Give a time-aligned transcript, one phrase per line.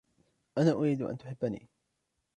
[0.57, 1.69] أنا أريد أن تُحِبني.